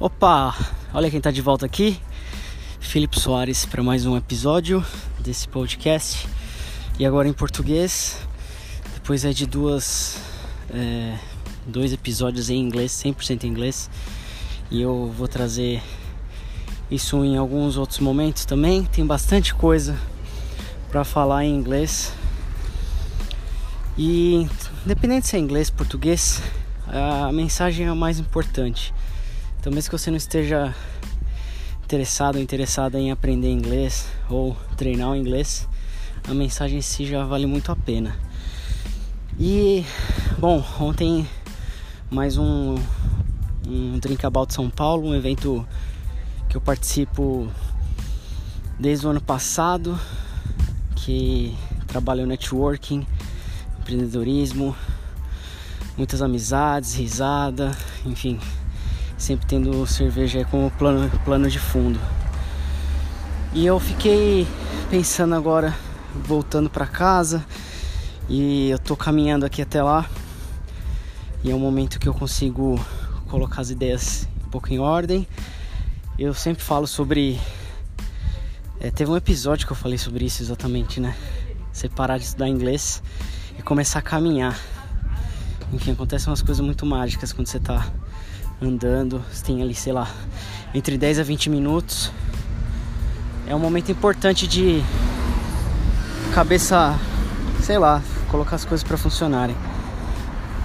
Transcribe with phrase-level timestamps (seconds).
[0.00, 0.56] Opa,
[0.94, 2.00] olha quem tá de volta aqui.
[2.80, 4.82] Felipe Soares para mais um episódio
[5.18, 6.26] desse podcast.
[6.98, 8.16] E agora em português,
[8.94, 10.18] depois é de duas
[10.70, 11.18] é,
[11.66, 13.90] dois episódios em inglês, 100% em inglês.
[14.70, 15.82] E eu vou trazer
[16.90, 18.84] isso em alguns outros momentos também.
[18.84, 20.00] Tem bastante coisa
[20.88, 22.14] para falar em inglês.
[23.98, 24.48] E
[24.82, 26.42] independente se é inglês, português,
[26.86, 28.94] a mensagem é a mais importante.
[29.60, 30.74] Então, mesmo que você não esteja
[31.84, 35.68] interessado ou interessada em aprender inglês ou treinar o inglês,
[36.26, 38.16] a mensagem em si já vale muito a pena.
[39.38, 39.84] E,
[40.38, 41.28] bom, ontem
[42.10, 42.76] mais um,
[43.68, 45.68] um Drink About São Paulo, um evento
[46.48, 47.46] que eu participo
[48.78, 50.00] desde o ano passado,
[50.96, 51.54] que
[51.86, 53.06] trabalha o networking,
[53.78, 54.74] empreendedorismo,
[55.98, 58.40] muitas amizades, risada, enfim,
[59.20, 62.00] sempre tendo cerveja como plano, plano de fundo.
[63.52, 64.48] E eu fiquei
[64.88, 65.76] pensando agora,
[66.24, 67.44] voltando para casa,
[68.28, 70.08] e eu tô caminhando aqui até lá.
[71.44, 72.80] E é um momento que eu consigo
[73.28, 75.28] colocar as ideias um pouco em ordem.
[76.18, 77.38] Eu sempre falo sobre.
[78.80, 81.14] É, teve um episódio que eu falei sobre isso exatamente, né?
[81.70, 83.02] Você parar de estudar inglês
[83.58, 84.58] e começar a caminhar.
[85.72, 87.86] Enfim, acontecem umas coisas muito mágicas quando você tá
[88.60, 89.22] andando.
[89.32, 90.08] Você tem ali, sei lá,
[90.74, 92.10] entre 10 a 20 minutos.
[93.46, 94.82] É um momento importante de
[96.34, 96.98] cabeça,
[97.62, 99.56] sei lá, colocar as coisas para funcionarem.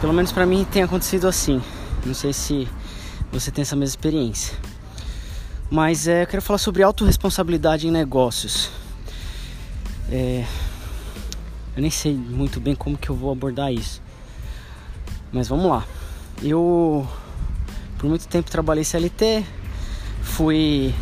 [0.00, 1.62] Pelo menos para mim tem acontecido assim.
[2.04, 2.68] Não sei se
[3.32, 4.54] você tem essa mesma experiência.
[5.70, 8.70] Mas é, eu quero falar sobre autorresponsabilidade em negócios.
[10.10, 10.44] É,
[11.74, 14.00] eu nem sei muito bem como que eu vou abordar isso.
[15.32, 15.84] Mas vamos lá.
[16.42, 17.08] Eu
[17.98, 19.44] por muito tempo trabalhei CLT,
[20.22, 20.94] fui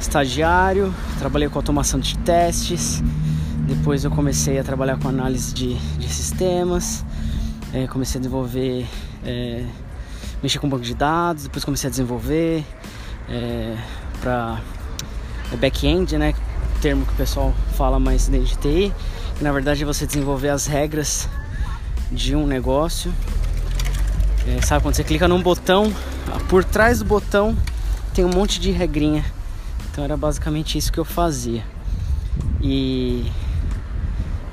[0.00, 3.02] estagiário, trabalhei com automação de testes,
[3.66, 7.04] depois eu comecei a trabalhar com análise de, de sistemas,
[7.72, 8.86] é, comecei a desenvolver,
[9.24, 9.64] é,
[10.42, 12.64] mexer com banco de dados, depois comecei a desenvolver
[13.28, 13.76] é,
[14.20, 14.60] para
[15.58, 16.34] back-end, né,
[16.80, 18.92] termo que o pessoal fala mais dentro de TI,
[19.36, 21.28] que na verdade é você desenvolver as regras
[22.10, 23.12] de um negócio.
[24.46, 25.92] É, sabe quando você clica num botão,
[26.48, 27.56] por trás do botão
[28.14, 29.24] tem um monte de regrinha.
[29.90, 31.64] Então era basicamente isso que eu fazia.
[32.62, 33.30] E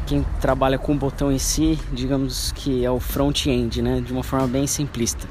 [0.06, 4.24] quem trabalha com o botão em si, digamos que é o front-end, né, de uma
[4.24, 5.28] forma bem simplista.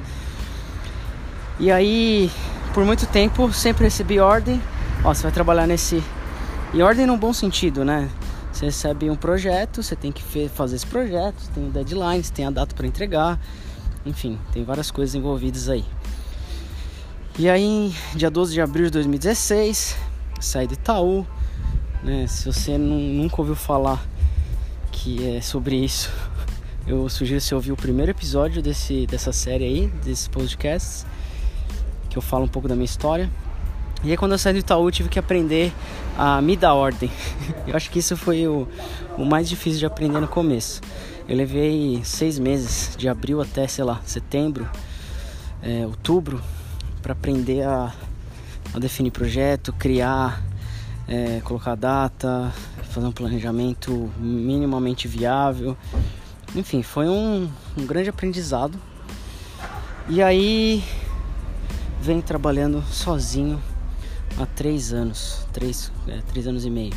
[1.59, 2.31] E aí,
[2.73, 4.61] por muito tempo, sempre recebi ordem,
[5.05, 6.03] ó, você vai trabalhar nesse
[6.75, 8.09] e ordem num bom sentido, né?
[8.51, 12.75] Você recebe um projeto, você tem que fazer esse projeto, tem deadlines, tem a data
[12.75, 13.39] para entregar,
[14.07, 15.85] enfim, tem várias coisas envolvidas aí.
[17.39, 19.97] E aí, dia 12 de abril de 2016,
[20.39, 21.27] saí do Itaú.
[22.03, 22.27] Né?
[22.27, 24.05] Se você nunca ouviu falar
[24.93, 26.13] que é sobre isso,
[26.87, 31.07] eu sugiro você ouvir o primeiro episódio desse, dessa série aí, desse podcast,
[32.11, 33.31] que eu falo um pouco da minha história.
[34.05, 35.73] E aí quando eu saí do Itaú eu tive que aprender
[36.19, 37.11] a me dar ordem.
[37.67, 38.69] Eu acho que isso foi o,
[39.17, 40.83] o mais difícil de aprender no começo.
[41.27, 44.69] Eu levei seis meses, de abril até, sei lá, setembro,
[45.63, 46.43] é, outubro,
[47.03, 47.93] para aprender a,
[48.73, 50.43] a, definir projeto, criar,
[51.09, 52.53] é, colocar data,
[52.91, 55.77] fazer um planejamento minimamente viável.
[56.55, 58.79] Enfim, foi um, um grande aprendizado.
[60.09, 60.83] E aí
[62.01, 63.63] venho trabalhando sozinho
[64.39, 66.95] há três anos, três, é, três anos e meio.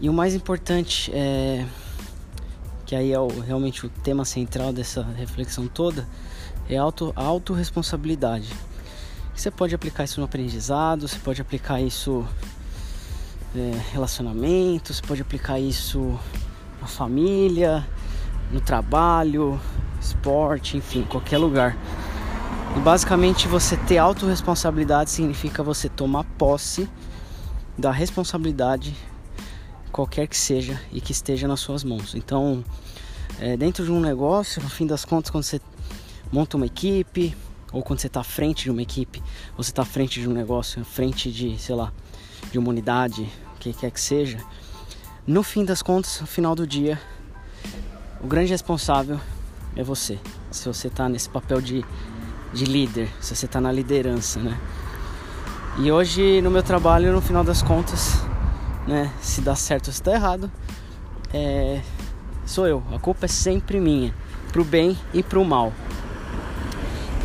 [0.00, 1.66] E o mais importante é
[2.86, 6.08] que aí é o, realmente o tema central dessa reflexão toda,
[6.68, 8.52] é auto, autorresponsabilidade.
[9.34, 12.26] Você pode aplicar isso no aprendizado, você pode aplicar isso
[13.56, 16.18] é, relacionamento, você pode aplicar isso
[16.80, 17.86] na família,
[18.52, 19.60] no trabalho,
[20.00, 21.76] esporte, enfim, qualquer lugar.
[22.76, 26.88] E basicamente você ter autorresponsabilidade significa você tomar posse
[27.76, 28.94] da responsabilidade
[29.90, 32.14] qualquer que seja e que esteja nas suas mãos.
[32.14, 32.62] Então,
[33.40, 35.60] é, dentro de um negócio, no fim das contas, quando você
[36.32, 37.36] monta uma equipe
[37.72, 39.22] ou quando você está à frente de uma equipe,
[39.56, 41.92] você está à frente de um negócio, à frente de, sei lá,
[42.50, 44.38] de uma unidade, o que quer que seja,
[45.26, 46.98] no fim das contas, no final do dia,
[48.22, 49.20] o grande responsável
[49.76, 50.18] é você.
[50.50, 51.84] Se você está nesse papel de,
[52.52, 54.58] de líder, se você está na liderança, né?
[55.78, 58.14] E hoje no meu trabalho, no final das contas,
[58.86, 59.12] né?
[59.20, 60.50] Se dá certo ou se dá errado,
[61.32, 61.82] é,
[62.46, 62.82] sou eu.
[62.90, 64.14] A culpa é sempre minha,
[64.50, 65.72] pro bem e pro mal.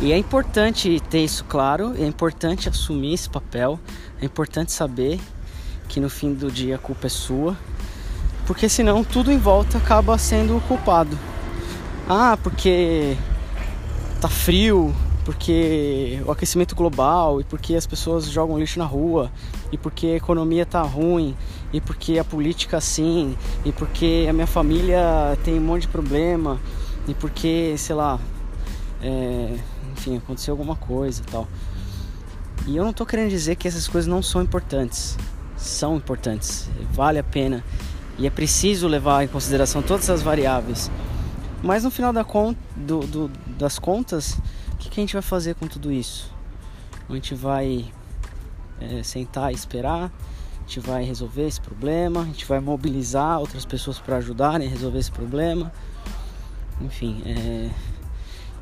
[0.04, 3.80] E é importante ter isso claro, é importante assumir esse papel,
[4.20, 5.18] é importante saber
[5.88, 7.56] que no fim do dia a culpa é sua,
[8.46, 11.18] porque senão tudo em volta acaba sendo culpado.
[12.06, 13.16] Ah, porque
[14.20, 19.32] tá frio, porque o aquecimento global e porque as pessoas jogam lixo na rua
[19.72, 21.34] e porque a economia tá ruim
[21.72, 23.34] e porque a política assim
[23.64, 25.00] e porque a minha família
[25.42, 26.60] tem um monte de problema
[27.08, 28.20] e porque sei lá
[29.04, 29.58] é,
[29.92, 31.46] enfim aconteceu alguma coisa e tal.
[32.66, 35.16] E eu não tô querendo dizer que essas coisas não são importantes.
[35.56, 36.68] São importantes.
[36.92, 37.62] Vale a pena.
[38.18, 40.90] E é preciso levar em consideração todas essas variáveis.
[41.62, 42.24] Mas no final da
[42.76, 44.38] do, do, das contas
[44.84, 46.30] que, que a gente vai fazer com tudo isso?
[47.08, 47.90] A gente vai
[48.80, 50.10] é, sentar e esperar,
[50.56, 54.70] a gente vai resolver esse problema, a gente vai mobilizar outras pessoas para ajudarem a
[54.70, 55.72] resolver esse problema.
[56.80, 57.70] Enfim, é...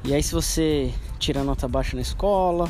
[0.05, 2.69] e aí se você tira nota baixa na escola,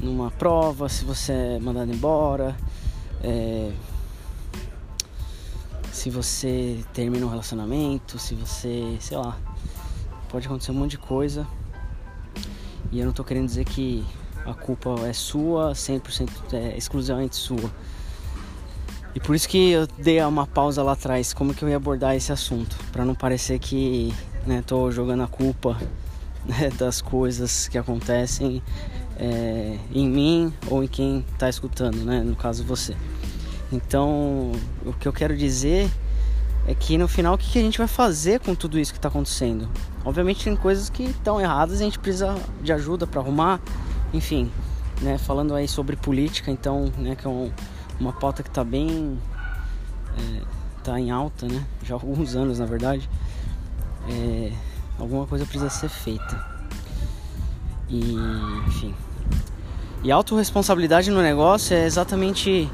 [0.00, 2.54] numa prova, se você é mandado embora,
[3.22, 3.72] é...
[5.90, 9.36] se você termina um relacionamento, se você, sei lá,
[10.28, 11.46] pode acontecer um monte de coisa
[12.92, 14.04] e eu não estou querendo dizer que
[14.44, 17.70] a culpa é sua, 100% é exclusivamente sua.
[19.14, 22.14] E por isso que eu dei uma pausa lá atrás, como que eu ia abordar
[22.14, 24.12] esse assunto, para não parecer que
[24.46, 25.76] né, tô jogando a culpa
[26.44, 28.62] né, das coisas que acontecem
[29.18, 32.96] é, em mim ou em quem está escutando, né, no caso você.
[33.72, 34.52] Então,
[34.86, 35.90] o que eu quero dizer
[36.66, 39.08] é que no final o que a gente vai fazer com tudo isso que está
[39.08, 39.68] acontecendo?
[40.04, 43.60] Obviamente tem coisas que estão erradas e a gente precisa de ajuda para arrumar,
[44.12, 44.50] enfim,
[45.00, 47.50] né, falando aí sobre política, então, né, que é um,
[48.00, 49.18] uma pauta que está bem
[50.16, 50.42] é,
[50.82, 53.08] tá em alta, né, já há alguns anos na verdade,
[54.08, 54.52] é,
[54.98, 56.44] alguma coisa precisa ser feita.
[57.88, 58.14] E,
[58.66, 58.94] enfim.
[60.02, 62.70] E autorresponsabilidade no negócio é exatamente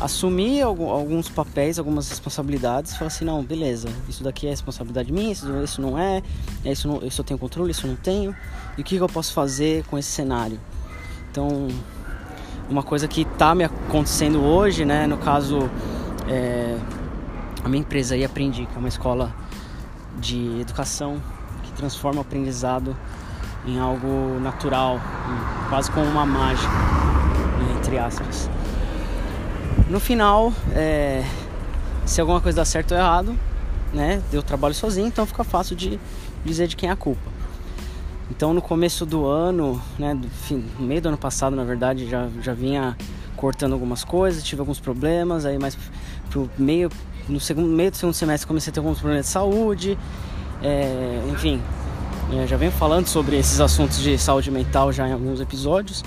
[0.00, 5.46] assumir alguns papéis, algumas responsabilidades, falar assim, não, beleza, isso daqui é responsabilidade minha, isso,
[5.62, 6.22] isso não é,
[6.64, 8.34] isso, não, eu tenho controle, isso eu não tenho,
[8.78, 10.58] e o que eu posso fazer com esse cenário?
[11.30, 11.68] Então,
[12.70, 15.68] uma coisa que está me acontecendo hoje, né, no caso,
[16.26, 16.78] é,
[17.62, 19.34] a minha empresa aí Aprendi, que é uma escola
[20.18, 21.39] de educação que
[21.80, 22.94] transforma o aprendizado
[23.66, 25.00] em algo natural,
[25.70, 28.50] quase como uma mágica, né, entre aspas.
[29.88, 31.24] No final, é,
[32.04, 33.34] se alguma coisa dá certo ou errado,
[33.92, 34.22] né?
[34.32, 35.98] Eu trabalho sozinho, então fica fácil de
[36.44, 37.30] dizer de quem é a culpa.
[38.30, 42.08] Então no começo do ano, né, do fim, no meio do ano passado, na verdade,
[42.08, 42.96] já, já vinha
[43.36, 45.76] cortando algumas coisas, tive alguns problemas, aí mais
[46.28, 46.90] pro meio,
[47.28, 49.98] no segundo meio do segundo semestre comecei a ter alguns problemas de saúde,
[50.62, 51.60] é, enfim,
[52.46, 56.04] já venho falando sobre esses assuntos de saúde mental já em alguns episódios.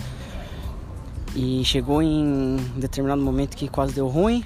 [1.35, 4.45] E chegou em determinado momento que quase deu ruim.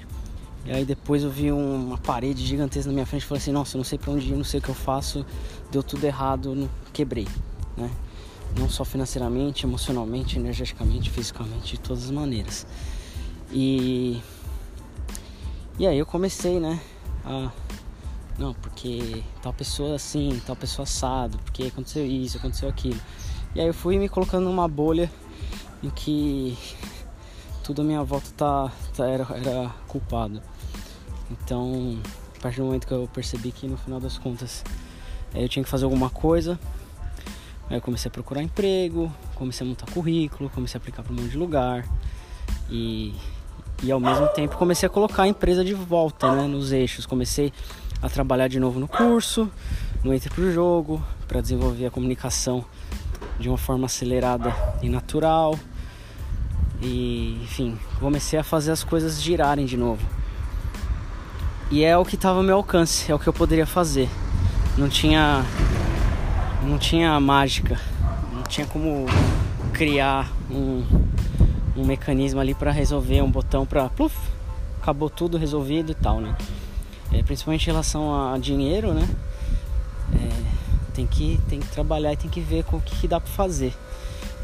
[0.64, 3.76] E aí depois eu vi uma parede gigantesca na minha frente e falei assim, nossa,
[3.76, 5.24] não sei para onde ir, não sei o que eu faço,
[5.70, 7.26] deu tudo errado, quebrei,
[7.76, 7.90] né?
[8.58, 12.66] Não só financeiramente, emocionalmente, energeticamente, fisicamente, de todas as maneiras.
[13.50, 14.20] E
[15.78, 16.80] e aí eu comecei, né,
[17.24, 17.50] a
[18.38, 23.00] não, porque tal pessoa assim, tal pessoa assado, porque aconteceu isso, aconteceu aquilo.
[23.54, 25.10] E aí eu fui me colocando numa bolha
[25.82, 26.56] em que
[27.64, 30.40] tudo à minha volta tá, tá era, era culpado.
[31.30, 31.98] Então,
[32.38, 34.64] a partir do momento que eu percebi que no final das contas
[35.34, 36.58] eh, eu tinha que fazer alguma coisa,
[37.68, 41.16] aí eu comecei a procurar emprego, comecei a montar currículo, comecei a aplicar para um
[41.16, 41.84] monte de lugar
[42.70, 43.14] e,
[43.82, 47.04] e ao mesmo tempo comecei a colocar a empresa de volta né, nos eixos.
[47.04, 47.52] Comecei
[48.02, 49.50] a trabalhar de novo no curso,
[50.02, 52.64] no Entre pro Jogo, para desenvolver a comunicação
[53.38, 55.58] de uma forma acelerada e natural.
[56.80, 60.02] E, enfim, comecei a fazer as coisas girarem de novo.
[61.70, 64.08] E é o que estava ao meu alcance, é o que eu poderia fazer.
[64.76, 65.44] Não tinha
[66.62, 67.80] não tinha mágica,
[68.32, 69.06] não tinha como
[69.72, 70.84] criar um,
[71.76, 73.90] um mecanismo ali para resolver um botão para
[74.80, 76.34] acabou tudo resolvido e tal, né?
[77.12, 79.08] É, principalmente em relação a dinheiro, né?
[80.14, 83.20] É, tem que, tem que trabalhar e tem que ver com o que, que dá
[83.20, 83.74] para fazer.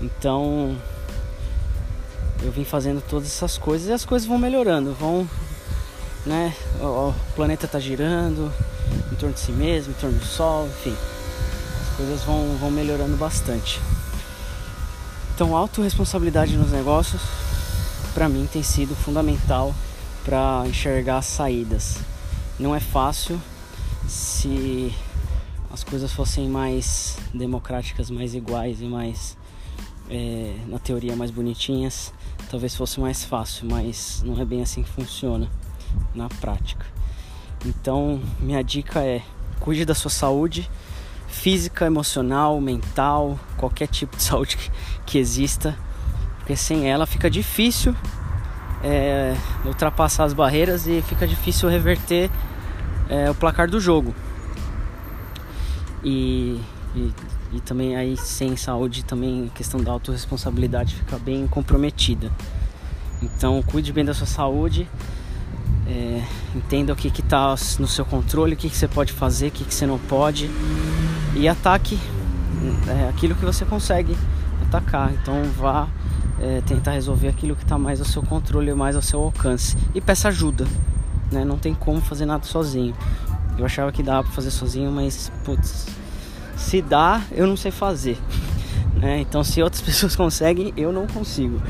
[0.00, 0.76] Então
[2.42, 5.28] eu vim fazendo todas essas coisas e as coisas vão melhorando, vão,
[6.26, 6.54] né?
[6.80, 8.52] O, o planeta tá girando
[9.10, 10.96] em torno de si mesmo, em torno do Sol, enfim,
[11.82, 13.80] as coisas vão, vão melhorando bastante.
[15.34, 17.20] Então, autorresponsabilidade nos negócios,
[18.12, 19.74] para mim, tem sido fundamental
[20.24, 21.98] para enxergar as saídas.
[22.58, 23.40] Não é fácil
[24.06, 24.94] se
[25.72, 29.36] as coisas fossem mais democráticas, mais iguais e mais
[30.08, 32.12] é, na teoria mais bonitinhas,
[32.48, 35.50] talvez fosse mais fácil, mas não é bem assim que funciona
[36.14, 36.86] na prática.
[37.66, 39.22] Então, minha dica é:
[39.58, 40.70] cuide da sua saúde
[41.26, 44.70] física, emocional, mental, qualquer tipo de saúde que,
[45.04, 45.76] que exista,
[46.38, 47.96] porque sem ela fica difícil
[48.84, 52.30] é, ultrapassar as barreiras e fica difícil reverter
[53.08, 54.14] é, o placar do jogo.
[56.04, 56.60] E,
[56.94, 57.12] e,
[57.54, 62.30] e, também aí sem saúde também a questão da autorresponsabilidade fica bem comprometida.
[63.22, 64.86] Então cuide bem da sua saúde,
[65.86, 66.22] é,
[66.54, 69.64] entenda o que está no seu controle, o que, que você pode fazer, o que,
[69.64, 70.50] que você não pode
[71.34, 71.98] e ataque
[72.86, 74.14] é, aquilo que você consegue
[74.66, 75.10] atacar.
[75.14, 75.88] Então vá
[76.40, 80.00] é, tentar resolver aquilo que está mais ao seu controle, mais ao seu alcance e
[80.00, 80.66] peça ajuda.
[81.30, 81.44] Né?
[81.44, 82.94] Não tem como fazer nada sozinho.
[83.58, 85.86] Eu achava que dava para fazer sozinho, mas putz,
[86.56, 88.18] se dá, eu não sei fazer.
[88.94, 89.20] Né?
[89.20, 91.60] Então se outras pessoas conseguem, eu não consigo.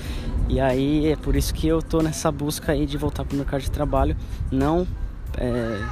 [0.47, 3.39] E aí é por isso que eu tô nessa busca aí de voltar para o
[3.39, 4.15] mercado de trabalho,
[4.53, 4.87] não
[5.39, 5.83] é,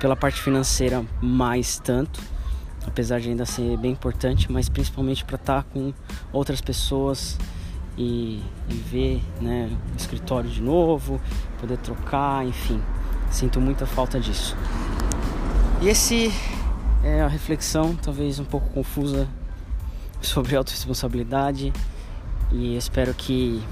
[0.00, 2.20] pela parte financeira mais tanto,
[2.86, 5.92] apesar de ainda ser bem importante, mas principalmente para estar tá com
[6.32, 7.38] outras pessoas
[7.96, 11.20] e, e ver né, o escritório de novo,
[11.60, 12.80] poder trocar, enfim,
[13.30, 14.56] sinto muita falta disso.
[15.80, 16.32] E esse
[17.02, 19.28] é a reflexão, talvez um pouco confusa,
[20.20, 21.72] sobre autorresponsabilidade
[22.52, 23.62] e espero que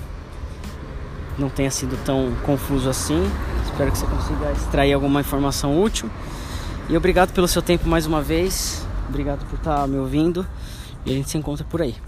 [1.39, 3.23] não tenha sido tão confuso assim.
[3.65, 6.11] Espero que você consiga extrair alguma informação útil.
[6.89, 8.87] E obrigado pelo seu tempo mais uma vez.
[9.09, 10.47] Obrigado por estar me ouvindo.
[11.07, 12.08] E a gente se encontra por aí.